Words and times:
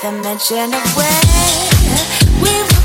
go 0.00 1.00
out. 1.00 2.77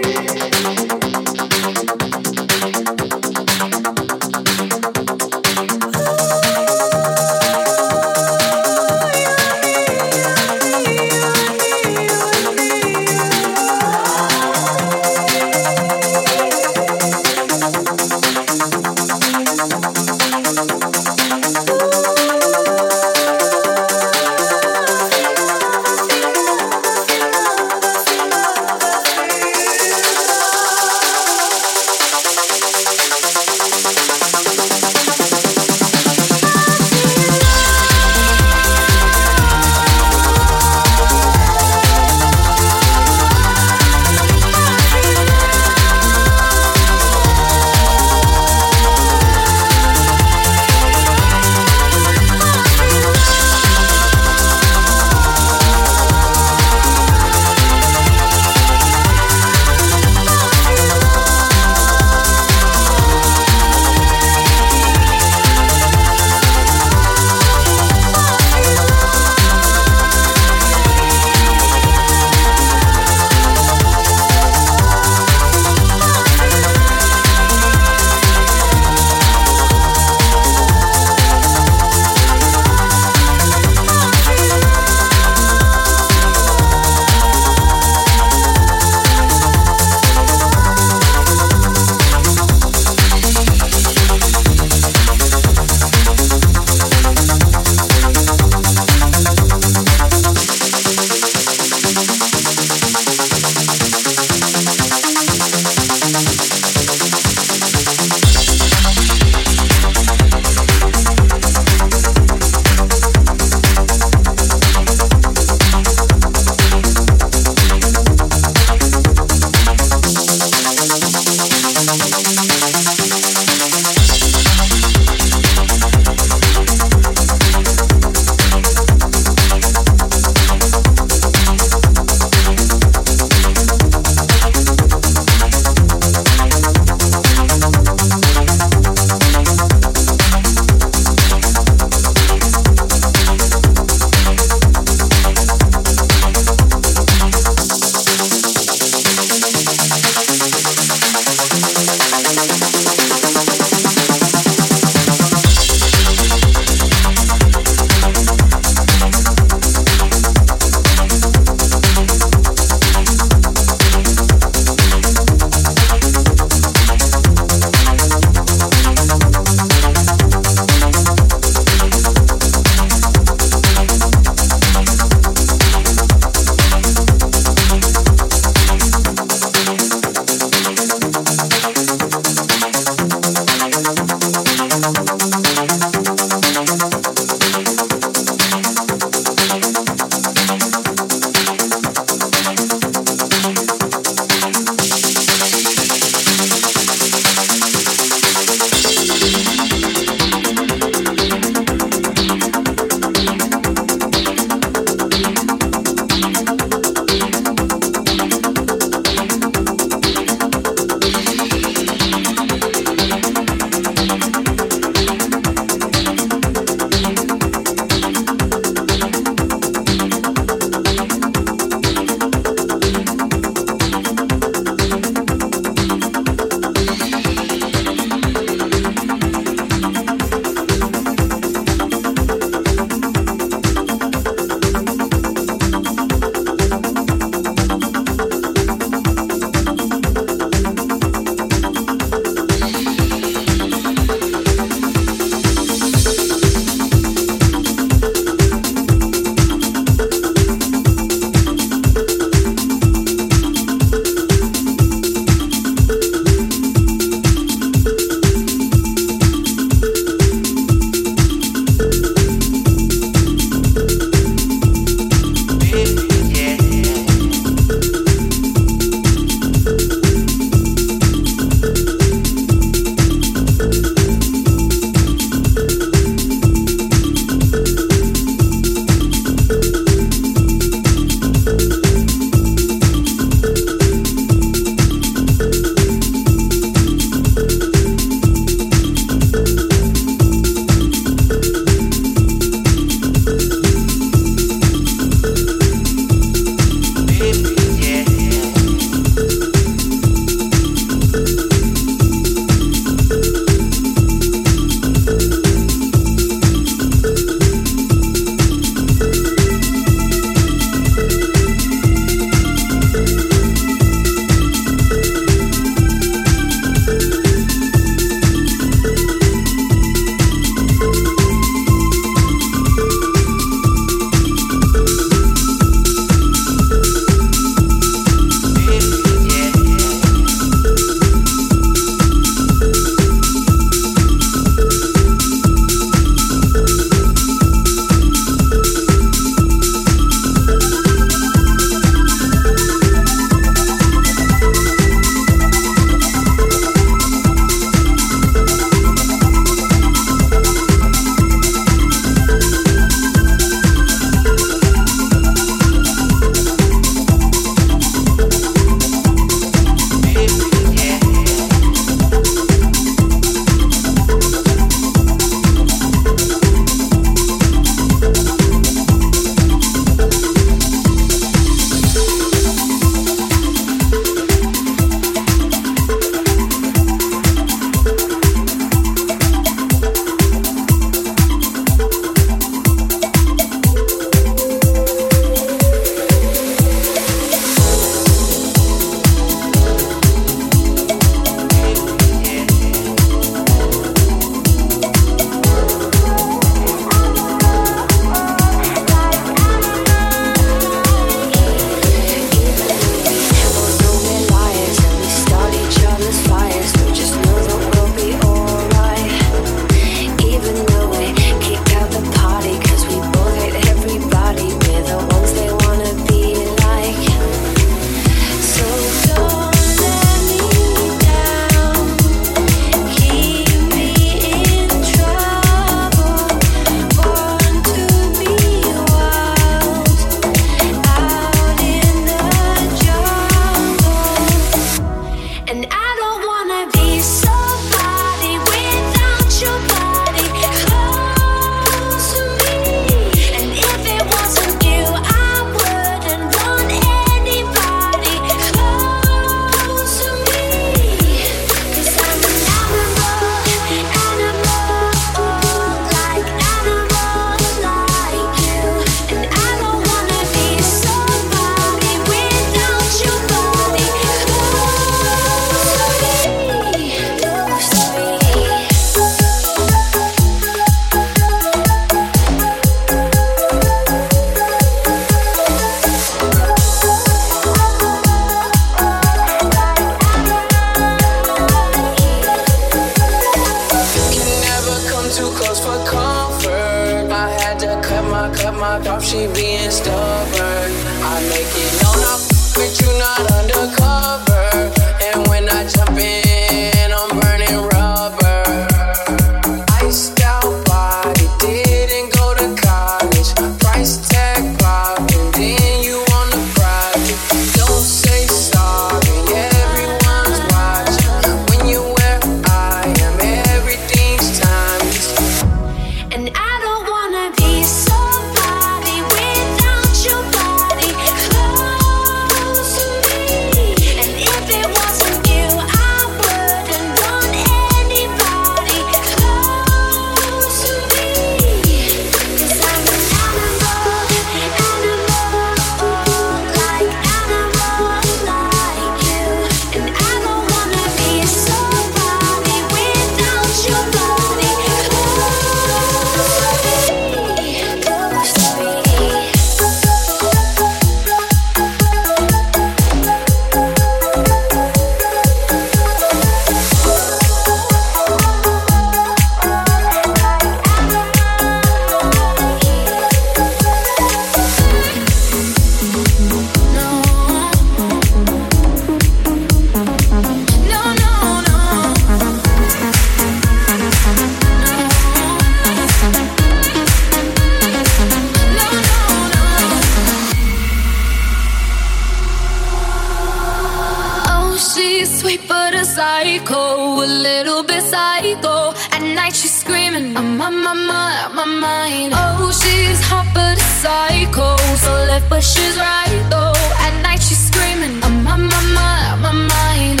psycho, 586.26 587.04
a 587.04 587.06
little 587.06 587.62
bit 587.62 587.82
psycho. 587.82 588.72
At 588.94 589.02
night 589.02 589.34
she's 589.34 589.54
screaming, 589.62 590.16
I'm 590.16 590.40
on 590.40 590.54
my 590.66 590.74
mind, 590.74 591.16
out 591.24 591.34
my 591.34 591.44
mind. 591.44 592.12
Oh, 592.14 592.50
she's 592.50 593.00
hot 593.08 593.26
but 593.34 593.56
a 593.56 593.66
psycho, 593.82 594.56
so 594.84 594.90
left 595.10 595.28
but 595.30 595.42
she's 595.42 595.76
right 595.78 596.22
though. 596.30 596.58
At 596.86 596.94
night 597.02 597.22
she's 597.22 597.42
screaming, 597.50 597.94
I'm 598.02 598.26
on 598.26 598.42
my 598.54 598.62
mind, 598.78 599.04
out 599.12 599.20
my 599.28 599.34
mind. 599.54 600.00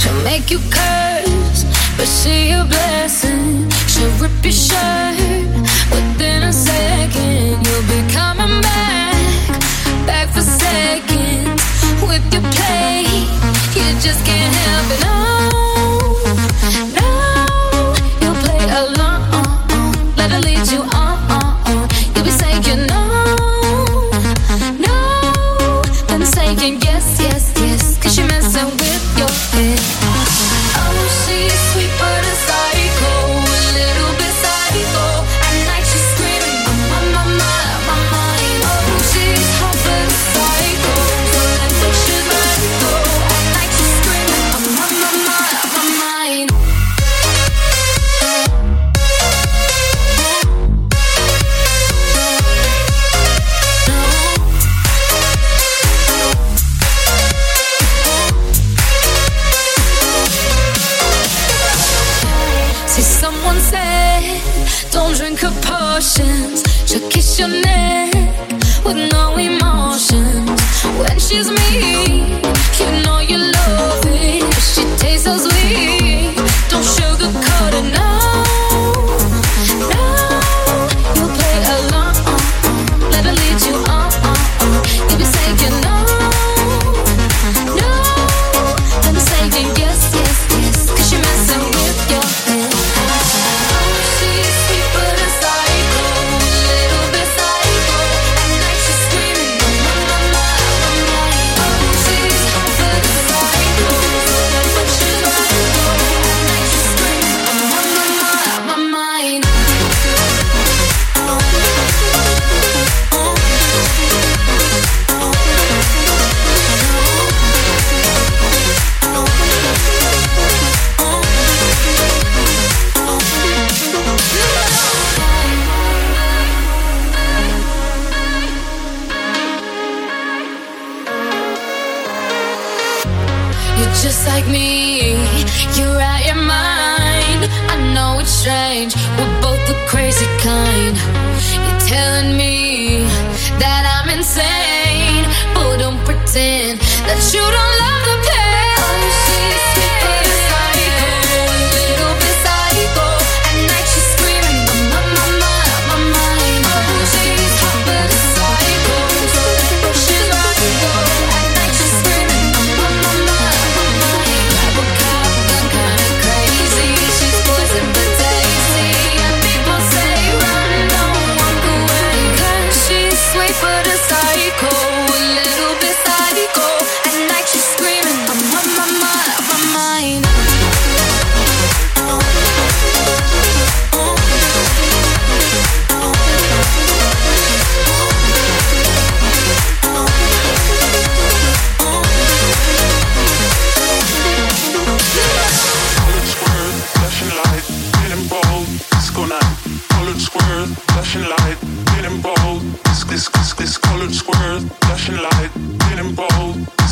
She'll 0.00 0.20
make 0.30 0.50
you 0.50 0.60
curse, 0.76 1.60
but 1.96 2.08
she 2.18 2.50
a 2.50 2.62
blessing. 2.64 3.70
She'll 3.90 4.14
rip 4.20 4.36
your 4.44 4.58
shirt 4.66 5.16
within 5.94 6.42
a 6.42 6.52
second. 6.52 7.64
You'll 7.64 7.88
be 7.94 8.00
coming 8.18 8.60
back, 8.68 9.16
back 10.08 10.28
for 10.34 10.42
seconds. 10.42 11.62
With 12.08 12.24
your 12.34 12.44
play, 12.56 13.06
you 13.76 13.86
just 14.06 14.20
can't 14.28 14.54
help 14.66 14.92
it. 14.94 15.00
No. 15.00 15.25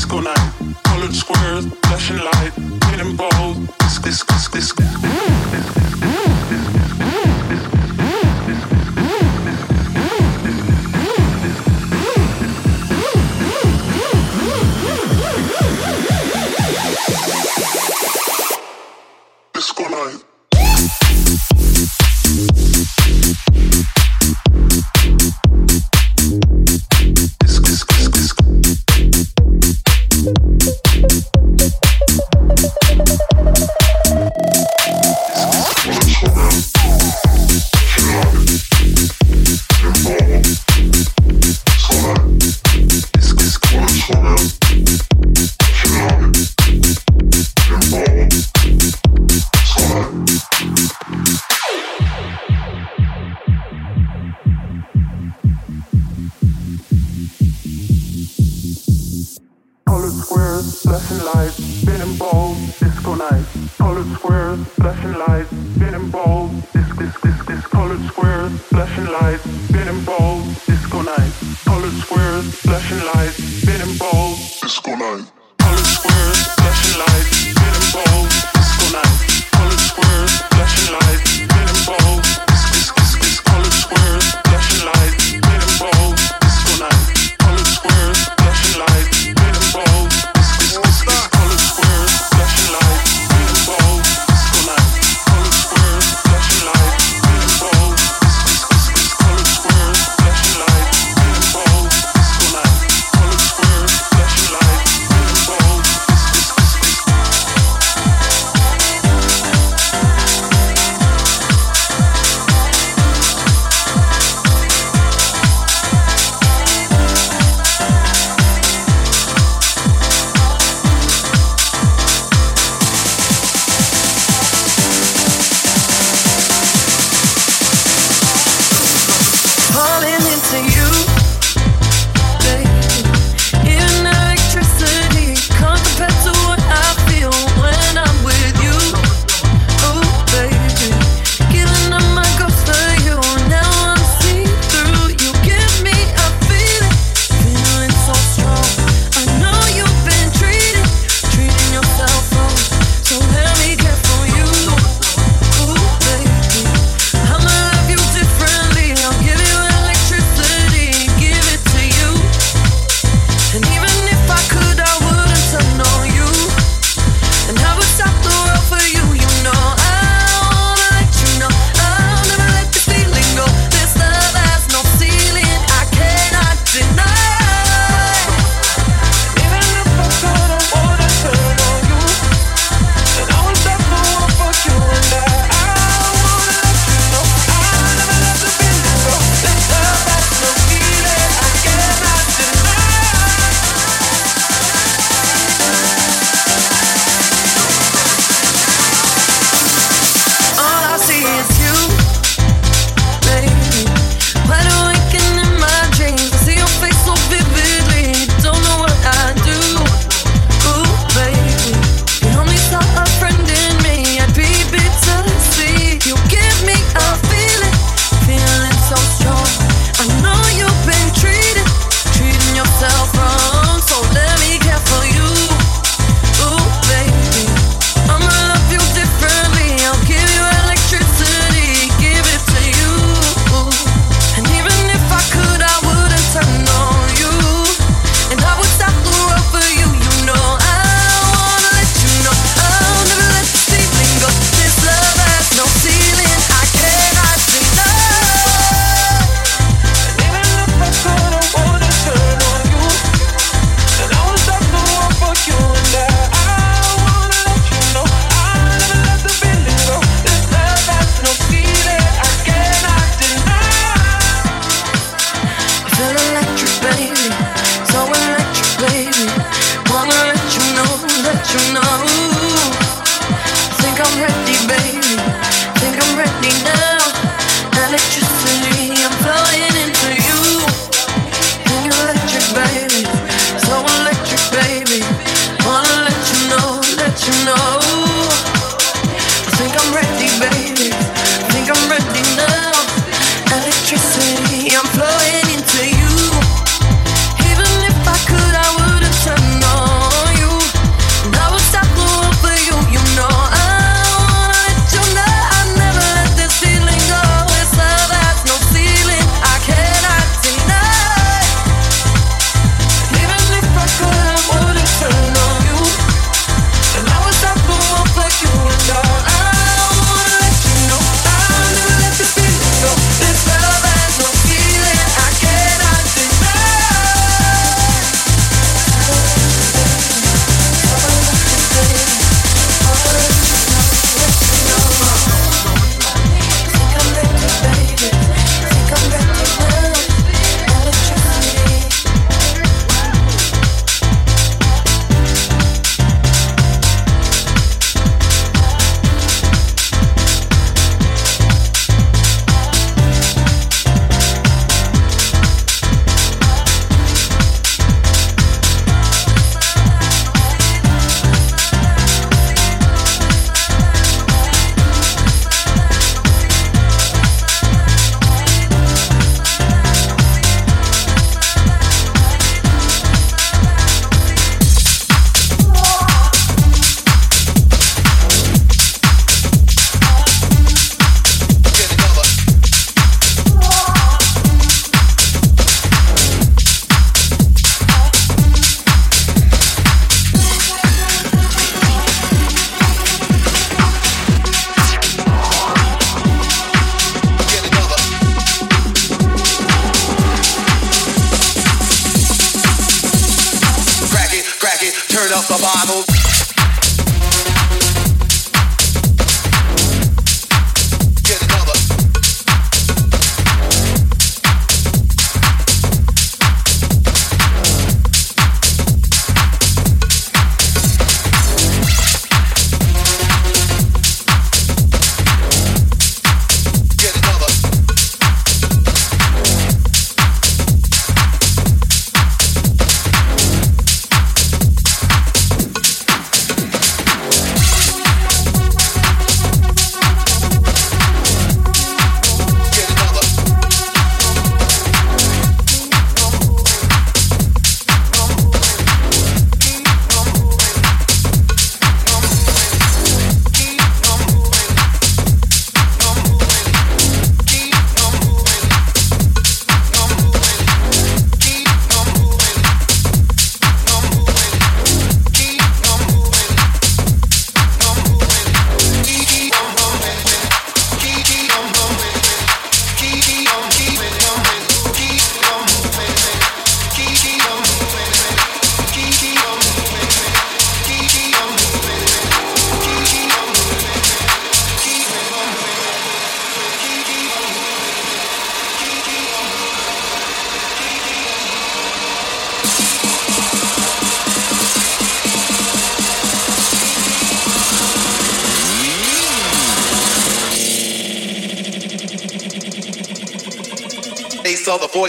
disco 0.04 0.20
night. 0.20 0.52
Colored 0.84 1.14
squares, 1.14 1.66
flashing 1.82 2.18
light, 2.18 2.52
getting 2.90 3.16
bold. 3.16 3.56
Disco, 3.78 4.04
disco, 4.04 4.34
disco, 4.34 4.52
disco, 4.52 4.82
disco. 4.82 5.83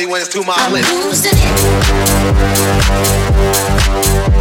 The 0.06 0.12
40 0.12 0.12
wins 0.12 0.28
to 0.30 0.44
my 0.44 0.72
list. 4.22 4.35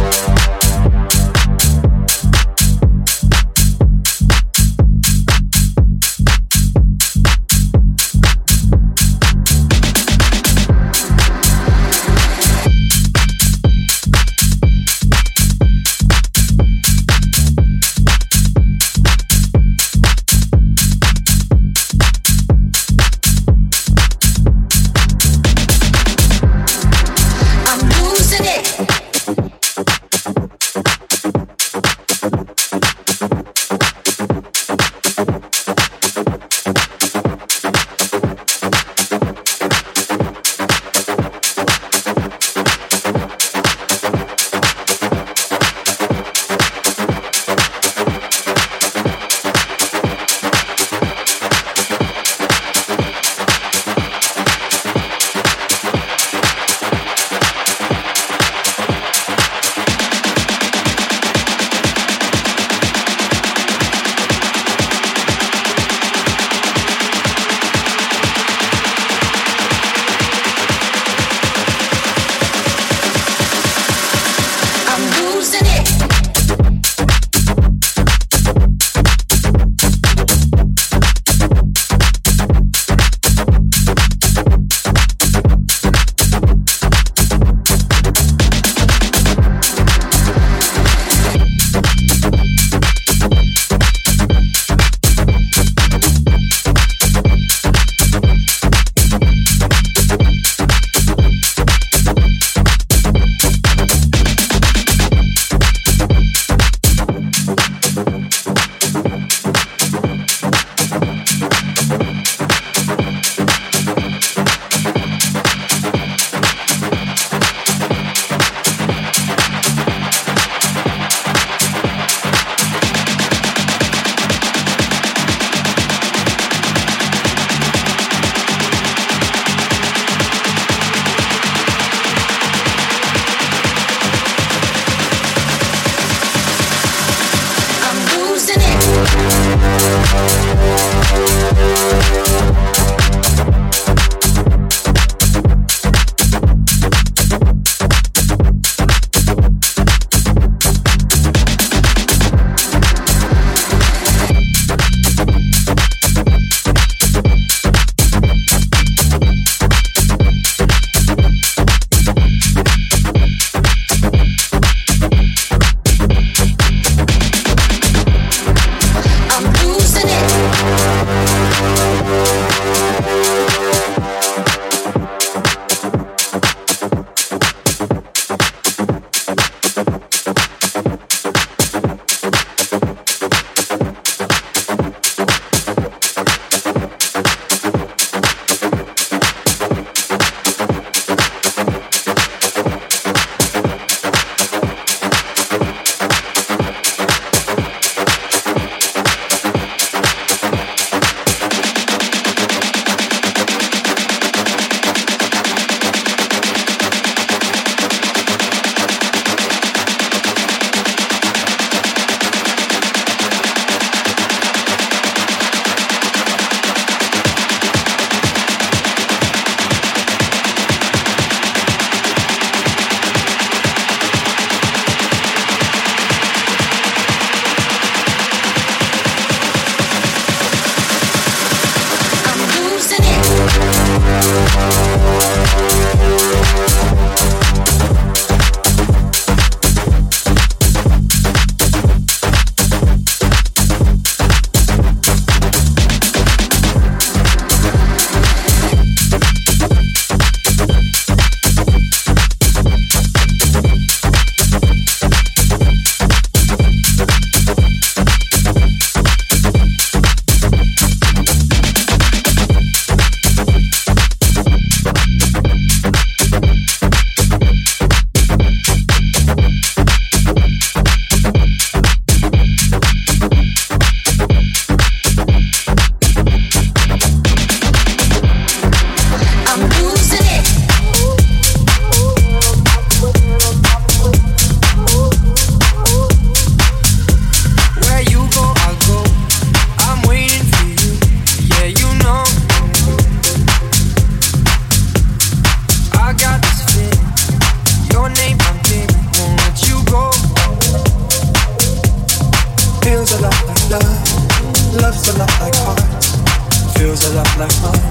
like 307.37 307.61
mine. 307.61 307.81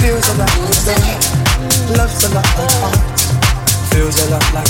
Feels 0.00 0.28
a 0.28 0.34
lot 0.38 0.56
like 0.58 0.74
a 2.24 2.28
lot 2.34 2.48
like. 2.56 3.04
Feels 3.90 4.16
a 4.20 4.30
lot 4.30 4.54
like. 4.54 4.68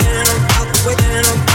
Get 0.00 0.28
out 0.56 0.68
the 0.72 0.78
way. 0.86 1.53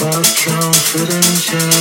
About 0.00 0.24
confidential. 0.44 1.77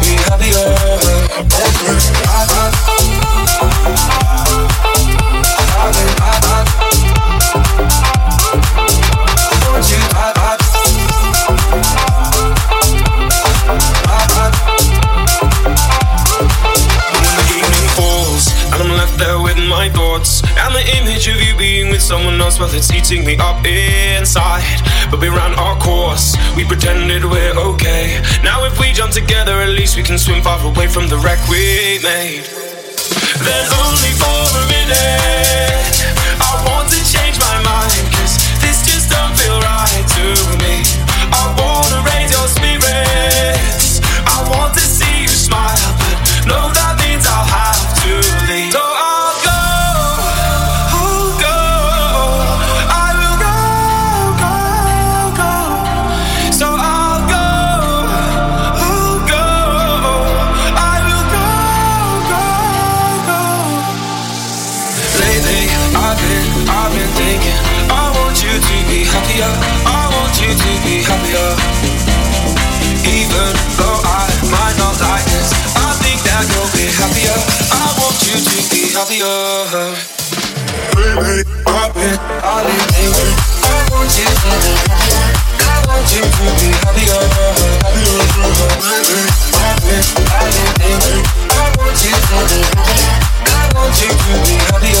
be 0.00 0.16
happier. 0.16 0.64
I'm 20.74 20.80
an 20.80 21.06
image 21.06 21.28
of 21.28 21.40
you 21.40 21.56
being 21.56 21.88
with 21.88 22.02
someone 22.02 22.40
else 22.40 22.58
while 22.58 22.68
it's 22.74 22.90
eating 22.90 23.24
me 23.24 23.36
up 23.36 23.64
inside. 23.64 24.82
But 25.08 25.20
we 25.20 25.28
ran 25.28 25.54
our 25.54 25.78
course, 25.78 26.34
we 26.56 26.64
pretended 26.64 27.24
we're 27.24 27.54
okay. 27.54 28.20
Now 28.42 28.64
if 28.64 28.80
we 28.80 28.90
jump 28.90 29.12
together, 29.12 29.52
at 29.52 29.68
least 29.68 29.96
we 29.96 30.02
can 30.02 30.18
swim 30.18 30.42
far 30.42 30.58
away 30.66 30.88
from 30.88 31.06
the 31.06 31.16
wreck 31.18 31.38
we 31.48 32.00
made. 32.02 32.42
Then 33.46 33.66
only 33.86 34.12
for 34.18 34.34
a 34.50 34.66
minute. 34.66 36.03
I'll 78.96 79.08
be 79.08 79.18
over. 79.22 79.90
Baby, 80.94 81.42
I've 81.66 81.90
been 81.94 82.14
all. 82.44 82.62
I 82.62 83.90
want 83.90 84.06
you 84.14 84.22
to 84.22 84.50
be 84.62 84.70
I 85.58 85.82
want 85.88 86.06
you 86.14 86.22
to 86.22 86.46
be 86.62 86.70
happy 86.78 87.10
I've 87.10 87.26
been. 89.82 90.06
I 90.94 91.74
want 91.74 91.98
you 92.04 92.14
to 92.14 92.38
be 92.46 92.62
I 93.44 93.66
want 93.74 93.98
you 93.98 94.10
to 94.14 94.32
be 94.46 94.54
happy 94.62 94.94